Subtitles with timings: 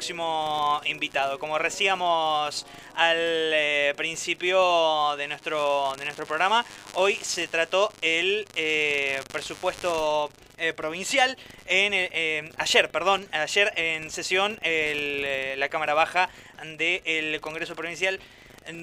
[0.00, 1.38] próximo invitado.
[1.38, 2.64] Como decíamos
[2.94, 10.72] al eh, principio de nuestro, de nuestro programa, hoy se trató el eh, presupuesto eh,
[10.72, 11.36] provincial.
[11.66, 16.30] En, ayer, perdón, ayer en sesión la Cámara Baja
[16.78, 18.18] del Congreso Provincial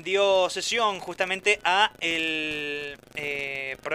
[0.03, 2.95] dio sesión justamente a el,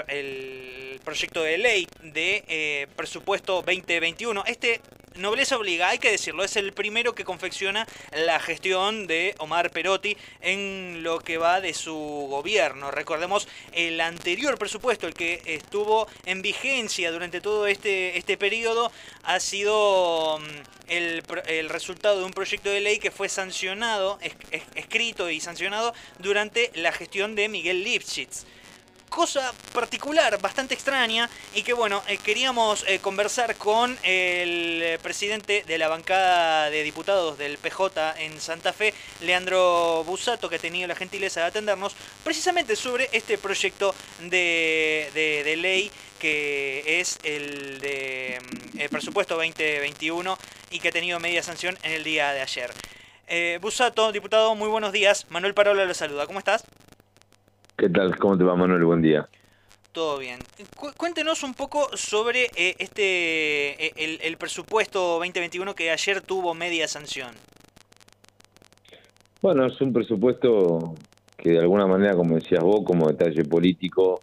[0.09, 4.43] el proyecto de ley de presupuesto 2021.
[4.45, 4.81] Este
[5.17, 10.17] nobleza obliga, hay que decirlo, es el primero que confecciona la gestión de Omar Perotti
[10.41, 11.95] en lo que va de su
[12.31, 12.91] gobierno.
[12.91, 18.93] Recordemos el anterior presupuesto, el que estuvo en vigencia durante todo este, este periodo,
[19.25, 24.19] ha sido mm, el, el resultado de un proyecto de ley que fue sancionado,
[24.75, 28.45] escrito y sancionado durante la gestión de Miguel Lipschitz
[29.13, 35.79] cosa particular, bastante extraña, y que bueno, eh, queríamos eh, conversar con el presidente de
[35.79, 40.97] la bancada de diputados del PJ en Santa Fe, Leandro Busato, que ha tenido la
[40.97, 48.81] gentileza de atendernos, precisamente sobre este proyecto de, de, ley que es el de mm,
[48.81, 50.39] el presupuesto 2021
[50.71, 52.73] y que ha tenido media sanción en el día de ayer.
[53.29, 55.27] Eh, Busato, diputado, muy buenos días.
[55.29, 56.27] Manuel Parola lo saluda.
[56.27, 56.65] ¿Cómo estás?
[57.77, 58.17] ¿Qué tal?
[58.19, 58.85] ¿Cómo te va, Manuel?
[58.85, 59.29] Buen día.
[59.93, 60.39] Todo bien.
[60.97, 67.31] cuéntenos un poco sobre eh, este eh, el, presupuesto 2021 que ayer tuvo media sanción.
[69.43, 70.95] Bueno, es un presupuesto
[71.37, 74.23] que de alguna manera, como decías vos, como detalle político,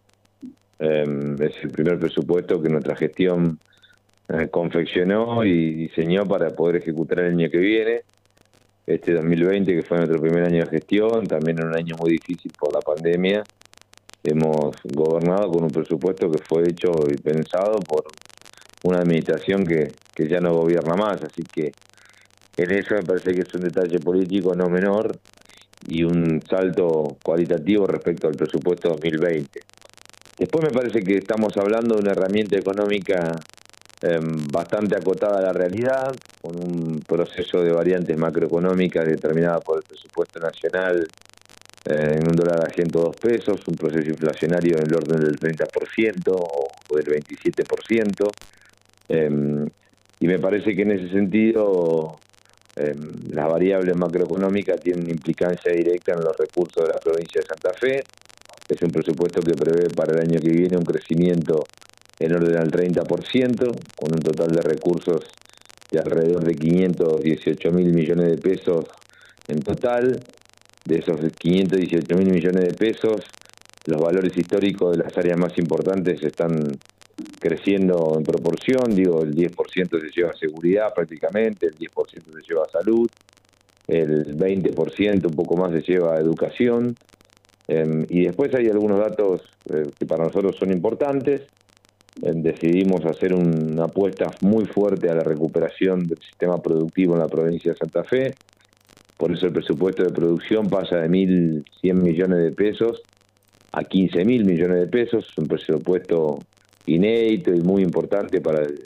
[0.79, 3.59] em, es el primer presupuesto que nuestra gestión
[4.29, 8.01] eh, confeccionó y diseñó para poder ejecutar el año que viene
[8.89, 12.51] este 2020, que fue nuestro primer año de gestión, también en un año muy difícil
[12.57, 13.43] por la pandemia,
[14.23, 18.05] hemos gobernado con un presupuesto que fue hecho y pensado por
[18.83, 21.71] una administración que, que ya no gobierna más, así que
[22.57, 25.19] en eso me parece que es un detalle político no menor
[25.87, 29.59] y un salto cualitativo respecto al presupuesto 2020.
[30.39, 33.35] Después me parece que estamos hablando de una herramienta económica
[34.51, 41.05] bastante acotada la realidad, con un proceso de variantes macroeconómicas determinada por el presupuesto nacional
[41.85, 46.35] eh, en un dólar a 102 pesos, un proceso inflacionario en el orden del 30%
[46.35, 48.29] o del 27%,
[49.07, 49.67] em,
[50.19, 52.19] y me parece que en ese sentido
[52.75, 57.73] em, las variables macroeconómicas tienen implicancia directa en los recursos de la provincia de Santa
[57.73, 58.03] Fe.
[58.67, 61.63] Es un presupuesto que prevé para el año que viene un crecimiento
[62.19, 63.57] en orden al 30%,
[63.95, 65.31] con un total de recursos
[65.89, 68.85] de alrededor de 518 mil millones de pesos
[69.47, 70.19] en total.
[70.85, 73.21] De esos 518 mil millones de pesos,
[73.85, 76.71] los valores históricos de las áreas más importantes están
[77.39, 82.63] creciendo en proporción, digo, el 10% se lleva a seguridad prácticamente, el 10% se lleva
[82.63, 83.09] a salud,
[83.87, 86.95] el 20% un poco más se lleva a educación,
[87.67, 89.41] em, y después hay algunos datos
[89.71, 91.41] eh, que para nosotros son importantes,
[92.21, 97.71] decidimos hacer una apuesta muy fuerte a la recuperación del sistema productivo en la provincia
[97.71, 98.35] de Santa Fe.
[99.17, 103.01] Por eso el presupuesto de producción pasa de 1.100 millones de pesos
[103.71, 106.39] a 15.000 millones de pesos, un presupuesto
[106.85, 108.85] inédito y muy importante para el,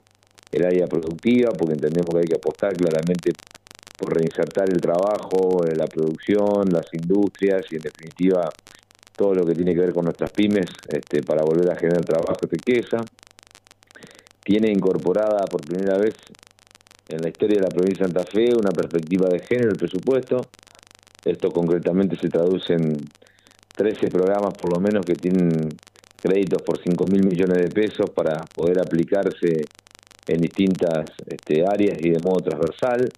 [0.65, 3.31] área productiva, porque entendemos que hay que apostar claramente
[3.97, 8.49] por reinsertar el trabajo, la producción, las industrias y en definitiva
[9.15, 12.39] todo lo que tiene que ver con nuestras pymes este, para volver a generar trabajo
[12.43, 12.97] y riqueza.
[14.43, 16.15] Tiene incorporada por primera vez
[17.09, 20.41] en la historia de la provincia de Santa Fe una perspectiva de género el presupuesto.
[21.23, 22.97] Esto concretamente se traduce en
[23.75, 25.69] 13 programas por lo menos que tienen
[26.21, 29.63] créditos por 5 mil millones de pesos para poder aplicarse
[30.27, 33.09] en distintas este, áreas y de modo transversal.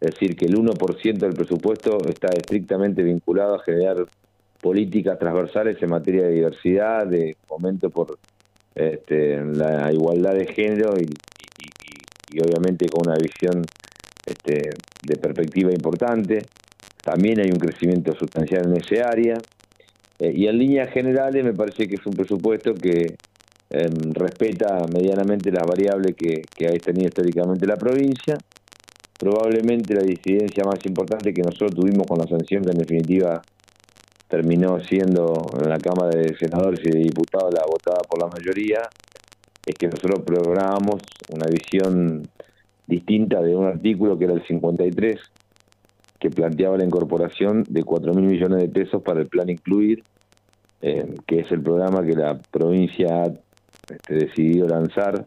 [0.00, 4.06] Es decir, que el 1% del presupuesto está estrictamente vinculado a generar
[4.62, 8.16] políticas transversales en materia de diversidad, de fomento por
[8.74, 13.62] este, la igualdad de género y, obviamente con una visión
[14.24, 14.70] este,
[15.02, 16.38] de perspectiva importante.
[17.02, 19.36] También hay un crecimiento sustancial en ese área.
[20.18, 23.16] Eh, y en líneas generales me parece que es un presupuesto que
[23.68, 28.38] em, respeta medianamente las variables que, que ha tenido históricamente la provincia.
[29.18, 33.42] Probablemente la disidencia más importante que nosotros tuvimos con la sanción, que en definitiva
[34.32, 38.88] terminó siendo en la Cámara de Senadores y de Diputados la votada por la mayoría,
[39.66, 42.26] es que nosotros programamos una visión
[42.86, 45.20] distinta de un artículo que era el 53,
[46.18, 50.02] que planteaba la incorporación de 4 mil millones de pesos para el plan Incluir,
[50.80, 55.26] eh, que es el programa que la provincia ha este, decidido lanzar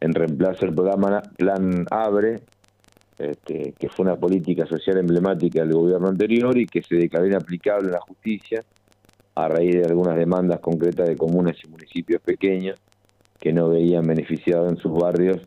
[0.00, 2.40] en reemplazo del programa Plan Abre,
[3.18, 7.86] este, que fue una política social emblemática del gobierno anterior y que se declaró inaplicable
[7.86, 8.64] en la justicia
[9.34, 12.80] a raíz de algunas demandas concretas de comunas y municipios pequeños
[13.38, 15.38] que no veían beneficiado en sus barrios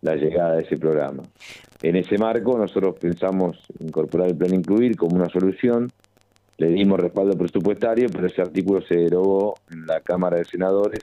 [0.00, 1.22] la llegada de ese programa.
[1.82, 5.90] En ese marco nosotros pensamos incorporar el plan Incluir como una solución,
[6.56, 11.00] le dimos respaldo presupuestario, pero ese artículo se derogó en la Cámara de Senadores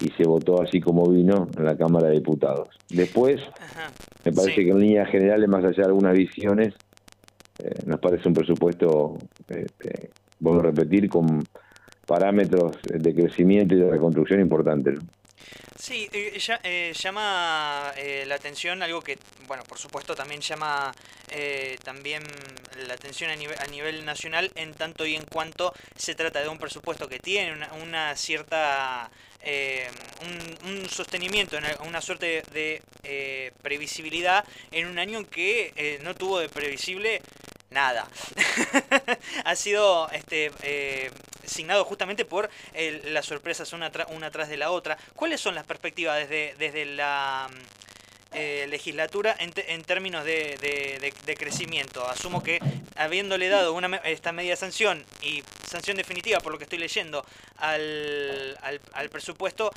[0.00, 2.68] y se votó así como vino en la Cámara de Diputados.
[2.90, 3.40] Después,
[4.24, 6.74] me parece que en líneas generales, más allá de algunas visiones,
[7.58, 9.16] eh, nos parece un presupuesto,
[9.48, 11.42] este, vuelvo a repetir, con
[12.06, 14.98] parámetros de crecimiento y de reconstrucción importantes.
[15.78, 17.92] Sí, eh, eh, llama
[18.26, 20.94] la atención algo que, bueno, por supuesto también llama
[21.84, 22.22] también
[22.86, 26.48] la atención a nivel, a nivel nacional en tanto y en cuanto se trata de
[26.48, 27.52] un presupuesto que tiene
[27.82, 29.10] una cierta
[29.48, 29.88] eh,
[30.64, 31.56] un, sostenimiento,
[31.86, 37.22] una suerte de eh, previsibilidad en un año que eh, no tuvo de previsible
[37.70, 38.08] nada.
[39.44, 40.50] ha sido este,
[41.46, 42.50] signado justamente por
[43.04, 44.96] las sorpresas una, una tras de la otra.
[45.14, 47.48] ¿Cuáles son las perspectivas desde, desde la
[48.32, 50.58] eh, legislatura en, en términos de,
[51.24, 52.06] de, crecimiento.
[52.06, 52.58] Asumo que
[52.94, 57.24] habiéndole dado una, esta media sanción y sanción definitiva, por lo que estoy leyendo,
[57.56, 58.58] al,
[58.92, 59.70] al, presupuesto,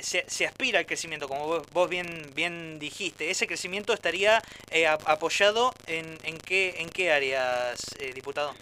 [0.00, 3.30] se, se, aspira al crecimiento, como vos, bien, bien dijiste.
[3.30, 8.54] ¿Ese crecimiento estaría eh, apoyado en, en, qué, en qué áreas, eh, diputado?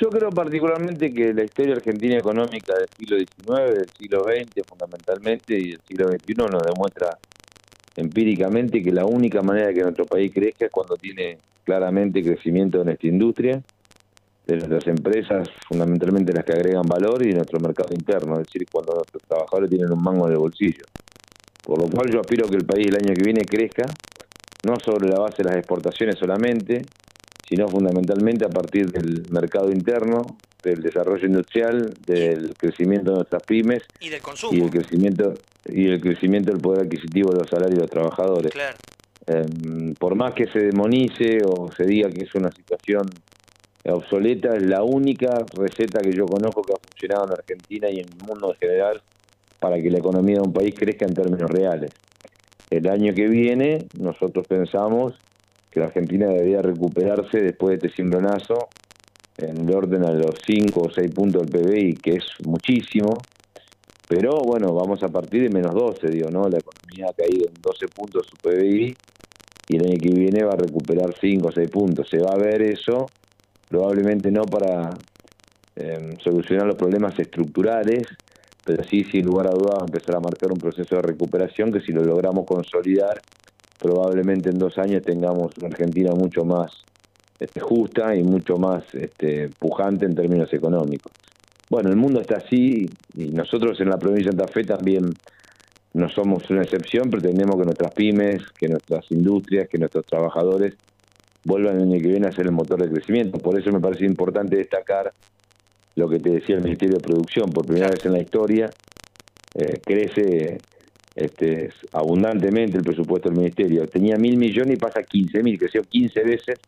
[0.00, 5.58] Yo creo particularmente que la historia argentina económica del siglo XIX, del siglo XX fundamentalmente
[5.58, 7.18] y del siglo XXI nos demuestra
[7.96, 12.84] empíricamente que la única manera que nuestro país crezca es cuando tiene claramente crecimiento de
[12.84, 13.60] nuestra industria,
[14.46, 18.66] de nuestras empresas, fundamentalmente las que agregan valor, y de nuestro mercado interno, es decir,
[18.70, 20.84] cuando nuestros trabajadores tienen un mango en el bolsillo.
[21.64, 23.84] Por lo cual yo aspiro que el país el año que viene crezca,
[24.62, 26.82] no sobre la base de las exportaciones solamente,
[27.48, 30.22] sino fundamentalmente a partir del mercado interno,
[30.62, 35.34] del desarrollo industrial, del crecimiento de nuestras pymes y del consumo y el crecimiento
[35.64, 38.52] y el crecimiento del poder adquisitivo de los salarios de los trabajadores.
[39.26, 43.02] Em, por más que se demonice o se diga que es una situación
[43.84, 48.06] obsoleta, es la única receta que yo conozco que ha funcionado en Argentina y en
[48.08, 49.02] el mundo en general
[49.58, 51.90] para que la economía de un país crezca en términos reales.
[52.70, 55.14] El año que viene nosotros pensamos
[55.78, 58.68] que la Argentina debería recuperarse después de este cimbronazo
[59.36, 63.16] en el orden a los 5 o 6 puntos del PBI, que es muchísimo,
[64.08, 66.48] pero bueno, vamos a partir de menos 12, digo, ¿no?
[66.48, 68.96] La economía ha caído en 12 puntos su PBI
[69.68, 72.08] y el año que viene va a recuperar 5 o 6 puntos.
[72.08, 73.06] Se va a ver eso,
[73.68, 74.90] probablemente no para
[75.76, 78.02] em, solucionar los problemas estructurales,
[78.64, 81.70] pero sí, sin lugar a dudas, va a empezar a marcar un proceso de recuperación
[81.70, 83.20] que si lo logramos consolidar,
[83.78, 86.70] probablemente en dos años tengamos una Argentina mucho más
[87.38, 91.12] este, justa y mucho más este, pujante en términos económicos.
[91.70, 95.04] Bueno, el mundo está así y nosotros en la provincia de Santa Fe también
[95.94, 100.74] no somos una excepción, pretendemos que nuestras pymes, que nuestras industrias, que nuestros trabajadores
[101.44, 103.38] vuelvan el año que viene a ser el motor de crecimiento.
[103.38, 105.12] Por eso me parece importante destacar
[105.94, 107.50] lo que te decía el Ministerio de Producción.
[107.50, 108.70] Por primera vez en la historia
[109.54, 110.58] eh, crece
[111.18, 113.86] este, abundantemente el presupuesto del Ministerio.
[113.88, 116.60] Tenía mil millones y pasa a 15 mil, creció 15 veces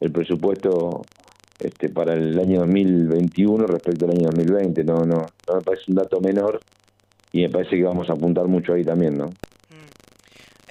[0.00, 1.02] el presupuesto
[1.58, 4.84] este, para el año 2021 respecto al año 2020.
[4.84, 6.60] No, no, no me parece un dato menor
[7.32, 9.30] y me parece que vamos a apuntar mucho ahí también, ¿no?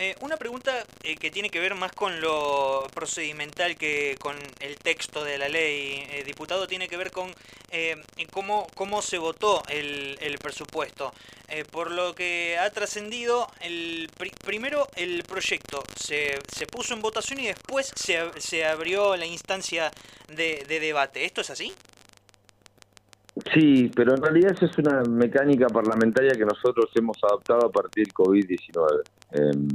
[0.02, 4.76] Eh, una pregunta eh, que tiene que ver más con lo procedimental que con el
[4.78, 7.30] texto de la ley, eh, diputado, tiene que ver con
[8.32, 11.14] cómo, cómo se votó el, el presupuesto.
[11.72, 14.10] por lo que ha trascendido, el
[14.44, 19.92] primero el proyecto se, se puso en votación y después se, se abrió la instancia
[20.28, 21.26] de, de debate.
[21.26, 21.74] ¿Esto es así?
[23.54, 28.06] Sí, pero en realidad esa es una mecánica parlamentaria que nosotros hemos adoptado a partir
[28.06, 29.04] del COVID-19.
[29.32, 29.68] Em,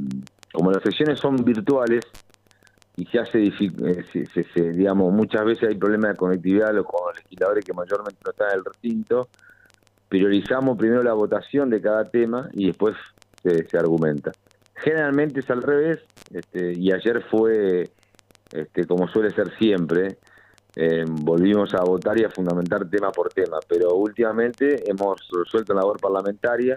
[0.52, 2.04] como las sesiones son virtuales
[2.96, 7.74] y se hace, eh, digamos, muchas veces hay problemas de conectividad con los legisladores que
[7.74, 9.28] mayormente no están en el recinto,
[10.08, 12.96] priorizamos primero la votación de cada tema y después
[13.42, 14.32] se, argumenta.
[14.76, 16.00] Generalmente es al revés,
[16.32, 17.90] este, y ayer fue,
[18.52, 20.18] este, como suele ser siempre,
[20.74, 25.80] eh, volvimos a votar y a fundamentar tema por tema, pero últimamente hemos resuelto la
[25.80, 26.76] labor parlamentaria,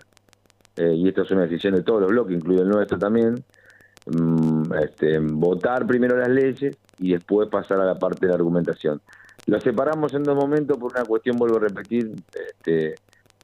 [0.79, 3.43] eh, y esto es una decisión de todos los bloques, incluido el nuestro también,
[4.05, 9.01] mm, este, votar primero las leyes y después pasar a la parte de la argumentación.
[9.45, 12.95] Lo separamos en dos momentos por una cuestión, vuelvo a repetir, este,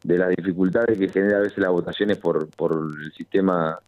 [0.02, 3.80] de las dificultades que genera a veces las votaciones por, por el sistema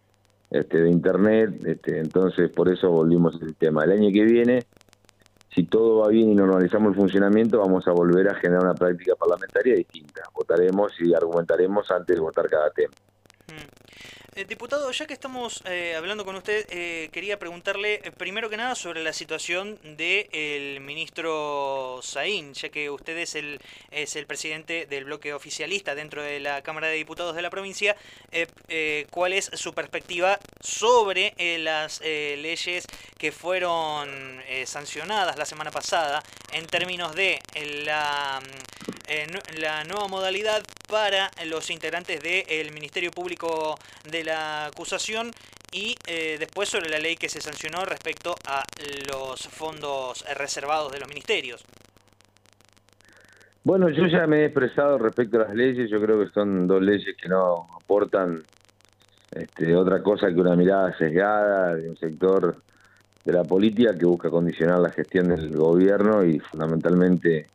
[0.49, 3.85] este, de Internet, este, entonces por eso volvimos al tema.
[3.85, 4.59] El año que viene,
[5.55, 9.15] si todo va bien y normalizamos el funcionamiento, vamos a volver a generar una práctica
[9.15, 10.23] parlamentaria distinta.
[10.33, 12.93] Votaremos y argumentaremos antes de votar cada tema.
[14.37, 18.75] Eh, diputado, ya que estamos eh, hablando con usted, eh, quería preguntarle primero que nada
[18.75, 25.05] sobre la situación del ministro Saín, ya que usted es el, es el presidente del
[25.05, 27.95] bloque oficialista dentro de la Cámara de Diputados de la provincia.
[29.09, 32.85] ¿Cuál es su perspectiva sobre las leyes
[33.17, 36.21] que fueron sancionadas la semana pasada
[36.53, 37.39] en términos de
[37.85, 38.39] la,
[39.59, 43.77] la nueva modalidad para los integrantes del Ministerio Público
[44.09, 45.31] de la acusación
[45.71, 48.63] y eh, después sobre la ley que se sancionó respecto a
[49.09, 51.63] los fondos reservados de los ministerios.
[53.63, 56.81] Bueno, yo ya me he expresado respecto a las leyes, yo creo que son dos
[56.81, 58.41] leyes que no aportan
[59.31, 62.55] este, otra cosa que una mirada sesgada de un sector
[63.25, 67.47] de la política que busca condicionar la gestión del gobierno y fundamentalmente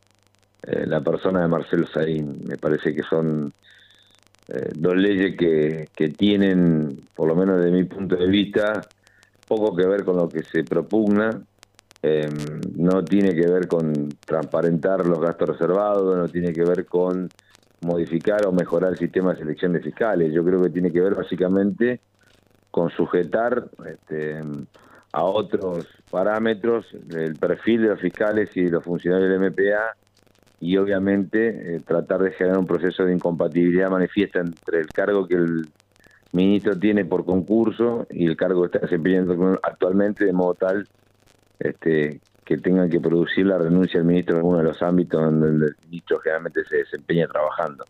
[0.65, 2.41] eh, la persona de Marcelo Saín.
[2.47, 3.51] Me parece que son
[4.47, 8.81] eh, dos leyes que, que tienen, por lo menos desde mi punto de vista,
[9.47, 11.41] poco que ver con lo que se propugna,
[12.01, 12.31] em,
[12.75, 17.29] no tiene que ver con transparentar los gastos reservados, no tiene que ver con
[17.81, 20.33] modificar o mejorar el sistema de selección de fiscales.
[20.33, 21.99] Yo creo que tiene que ver básicamente
[22.71, 24.41] con sujetar este,
[25.11, 29.95] a otros parámetros el perfil de los fiscales y de los funcionarios del MPA
[30.63, 35.35] y obviamente eh, tratar de generar un proceso de incompatibilidad manifiesta entre el cargo que
[35.35, 35.67] el
[36.31, 40.87] ministro tiene por concurso y el cargo que está desempeñando actualmente, de modo tal
[41.59, 45.67] este, que tengan que producir la renuncia del ministro en alguno de los ámbitos donde
[45.67, 47.83] el ministro generalmente se desempeña trabajando.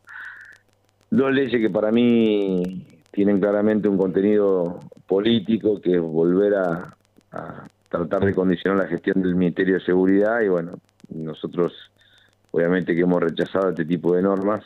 [1.12, 6.98] Dos leyes que para mí tienen claramente un contenido político, que es volver a,
[7.32, 10.80] a tratar de condicionar la gestión del Ministerio de Seguridad y bueno,
[11.13, 11.72] nosotros
[12.53, 14.63] obviamente que hemos rechazado este tipo de normas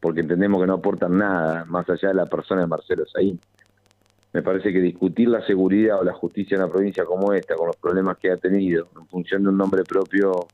[0.00, 3.40] porque entendemos que no aportan nada más allá de la persona de Marcelo Saín.
[4.32, 7.68] Me parece que discutir la seguridad o la justicia en una provincia como esta, con
[7.68, 10.46] los problemas que ha tenido, en función de un nombre propio,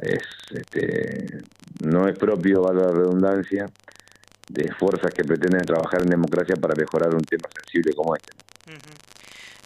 [0.00, 0.18] es
[0.52, 1.38] este,
[1.84, 3.66] no es propio, valga la redundancia,
[4.48, 8.32] de fuerzas que pretenden trabajar en democracia para mejorar un tema sensible como este.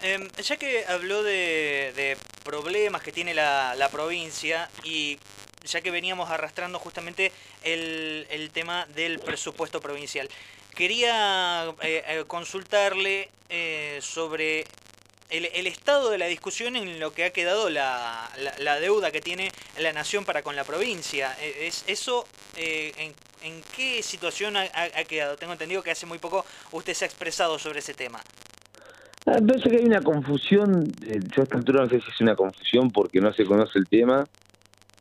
[0.03, 5.19] Em, ya que habló de, problemas que tiene la, la provincia y
[5.65, 10.29] ya que veníamos arrastrando justamente el, el tema del presupuesto provincial.
[10.75, 14.65] Quería eh, eh, consultarle eh, sobre
[15.31, 18.29] el, el, estado de la discusión en lo que ha quedado la,
[18.59, 21.37] la, deuda que tiene la nación para con la provincia.
[21.41, 25.37] ¿Es, ¿Eso en, en, qué situación ha, ha, quedado?
[25.37, 28.21] Tengo entendido que hace muy poco usted se ha expresado sobre ese tema.
[29.27, 30.85] Ah, que hay una confusión,
[31.35, 33.89] yo a esta altura no sé si es una confusión porque no se conoce el
[33.89, 34.27] tema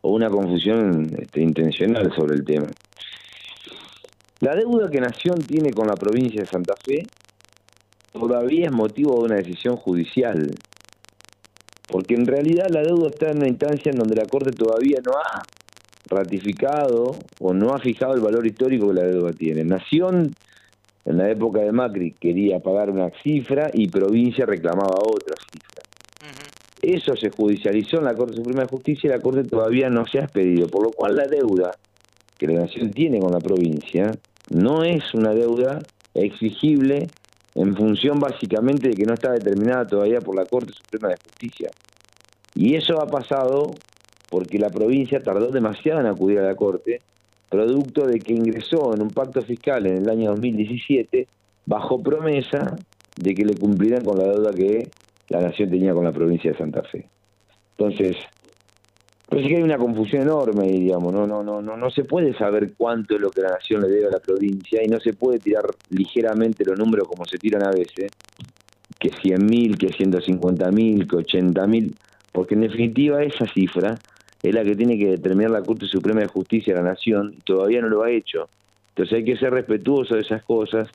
[0.03, 2.67] o una confusión este, intencional sobre el tema.
[4.41, 7.03] La deuda que Nación tiene con la provincia de Santa Fe
[8.11, 10.51] todavía es motivo de una decisión judicial,
[11.87, 15.13] porque en realidad la deuda está en una instancia en donde la Corte todavía no
[15.13, 15.43] ha
[16.09, 19.63] ratificado o no ha fijado el valor histórico que la deuda tiene.
[19.63, 20.35] Nación,
[21.05, 25.72] en la época de Macri, quería pagar una cifra y provincia reclamaba otra cifra.
[26.83, 30.19] Eso se judicializó en la Corte Suprema de Justicia y la Corte todavía no se
[30.19, 31.71] ha expedido, por lo cual la deuda
[32.37, 34.11] que la Nación tiene con la provincia
[34.49, 35.79] no es una deuda
[36.13, 37.07] exigible
[37.55, 41.71] en función básicamente de que no está determinada todavía por la Corte Suprema de Justicia.
[42.53, 43.71] Y eso ha pasado
[44.29, 46.99] porque la provincia tardó demasiado en acudir a la Corte,
[47.49, 51.27] producto de que ingresó en un pacto fiscal en el año 2017
[51.65, 52.75] bajo promesa
[53.15, 54.89] de que le cumplirán con la deuda que
[55.33, 57.07] la nación tenía con la provincia de Santa Fe.
[57.77, 58.17] Entonces,
[59.27, 62.73] parece que hay una confusión enorme, digamos, no, no, no, no, no se puede saber
[62.77, 65.39] cuánto es lo que la nación le debe a la provincia y no se puede
[65.39, 68.11] tirar ligeramente los números como se tiran a veces,
[68.99, 71.93] que 100.000, que 150.000, que 80.000,
[72.31, 73.97] porque en definitiva esa cifra
[74.43, 77.41] es la que tiene que determinar la Corte Suprema de Justicia de la Nación y
[77.41, 78.49] todavía no lo ha hecho.
[78.89, 80.89] Entonces hay que ser respetuoso de esas cosas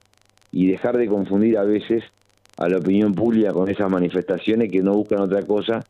[0.52, 2.04] y dejar de confundir a veces
[2.58, 5.84] a la opinión pública con esas manifestaciones que no buscan otra cosa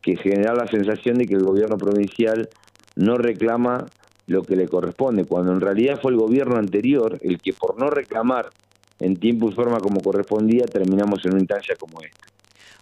[0.00, 2.48] que generar la sensación de que el gobierno provincial
[2.96, 3.86] no reclama
[4.26, 7.90] lo que le corresponde, cuando en realidad fue el gobierno anterior el que por no
[7.90, 8.50] reclamar
[8.98, 12.26] en tiempo y forma como correspondía terminamos en una instancia como esta.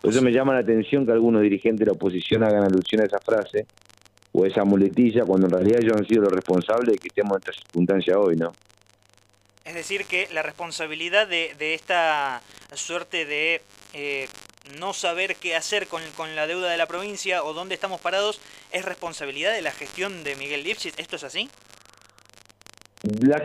[0.00, 3.07] Por eso me llama la atención que algunos dirigentes de la oposición hagan alusión a
[3.07, 3.67] esa frase
[4.33, 7.38] o esa muletilla cuando en realidad ellos han sido los responsables de que estemos en
[7.38, 8.53] esta circunstancia hoy, ¿no?
[9.64, 12.42] Es decir, que la responsabilidad de, de esta
[12.75, 13.62] suerte de
[13.94, 14.26] eh,
[14.78, 18.40] no saber qué hacer con, con, la deuda de la provincia o dónde estamos parados,
[18.73, 20.99] ¿es responsabilidad de la gestión de Miguel Lipschitz?
[20.99, 21.49] ¿Esto es así?
[23.21, 23.42] La,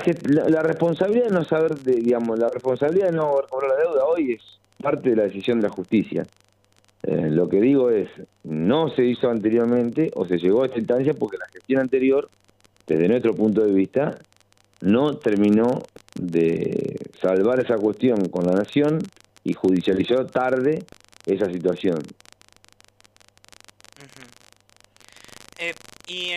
[0.48, 4.34] la, responsabilidad de no saber, de, digamos, la responsabilidad de no cobrar la deuda hoy
[4.34, 4.42] es
[4.82, 6.26] parte de la decisión de la justicia.
[7.04, 8.10] Eh, lo que digo es,
[8.44, 12.30] no se hizo anteriormente o se llegó a esta instancia porque la gestión anterior,
[12.88, 14.18] desde nuestro punto de vista,
[14.82, 15.84] no terminó
[16.16, 19.00] de salvar esa cuestión con la nación
[19.44, 20.86] y judicializó tarde
[21.26, 22.04] esa situación.
[25.58, 25.74] Eh,
[26.08, 26.32] ¿Y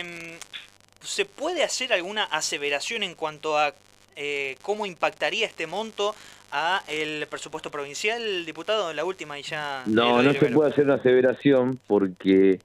[1.01, 3.73] se puede hacer alguna aseveración en cuanto a
[4.15, 6.15] eh, cómo impactaría este monto
[6.51, 9.83] a el presupuesto provincial, diputado, la última y ya...
[9.87, 12.59] No, no se puede hacer una aseveración porque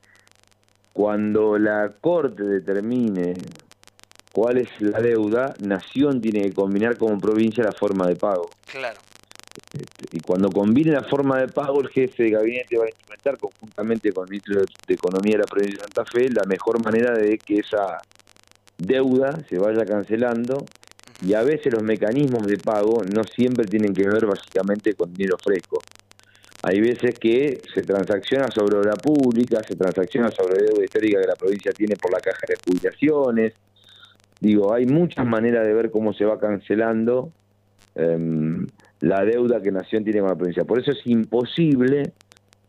[0.92, 3.34] cuando la Corte determine
[4.38, 8.48] cuál es la deuda, Nación tiene que combinar como provincia la forma de pago.
[8.70, 9.00] Claro.
[9.72, 13.36] Este, y cuando combine la forma de pago, el jefe de gabinete va a instrumentar
[13.36, 17.16] conjuntamente con el ministro de Economía de la provincia de Santa Fe la mejor manera
[17.16, 18.00] de que esa
[18.76, 20.64] deuda se vaya cancelando
[21.20, 25.36] y a veces los mecanismos de pago no siempre tienen que ver básicamente con dinero
[25.42, 25.82] fresco.
[26.62, 31.34] Hay veces que se transacciona sobre obra pública, se transacciona sobre deuda histórica que la
[31.34, 33.54] provincia tiene por la caja de jubilaciones.
[34.40, 37.32] Digo, hay muchas maneras de ver cómo se va cancelando
[37.94, 38.66] em,
[39.00, 40.64] la deuda que Nación tiene con la provincia.
[40.64, 42.12] Por eso es imposible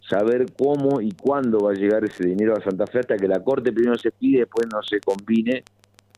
[0.10, 3.44] saber cómo y cuándo va a llegar ese dinero a Santa Fe hasta que la
[3.44, 5.64] Corte primero se pide y después no se combine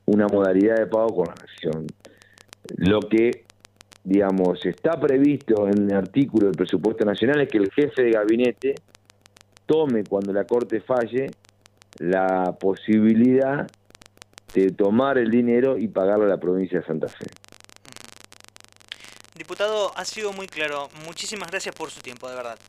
[0.06, 1.88] una modalidad de pago con la Nación.
[2.78, 3.44] Lo que,
[4.04, 8.76] digamos, está previsto en el artículo del presupuesto nacional es que el jefe de gabinete
[9.66, 11.32] tome cuando la Corte falle
[12.00, 13.68] la posibilidad
[14.54, 17.28] de tomar el dinero y pagarlo a la provincia de Santa Fe.
[19.36, 20.90] Diputado, ha sido muy claro.
[21.06, 22.60] Muchísimas gracias por su tiempo, de verdad.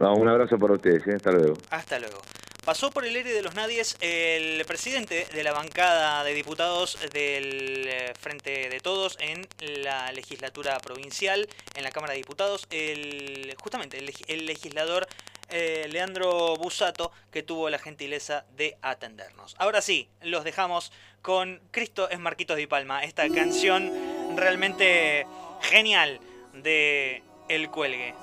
[0.00, 1.06] un abrazo para ustedes.
[1.06, 1.14] ¿eh?
[1.16, 1.54] Hasta luego.
[1.70, 2.20] Hasta luego.
[2.64, 7.88] Pasó por el aire de los nadies el presidente de la bancada de diputados del
[7.88, 9.48] eh, Frente de Todos en
[9.82, 15.08] la legislatura provincial, en la Cámara de Diputados, el, justamente el, legislador
[15.52, 19.54] eh, Leandro Busato, que tuvo la gentileza de atendernos.
[19.58, 23.92] Ahora sí, los dejamos con Cristo es Marquitos de Palma, esta canción
[24.36, 25.26] realmente
[25.60, 26.20] genial
[26.54, 28.14] de El Cuelgue.